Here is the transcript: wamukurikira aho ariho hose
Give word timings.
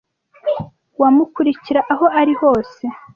wamukurikira 1.01 1.79
aho 1.93 2.05
ariho 2.19 2.43
hose 2.53 2.83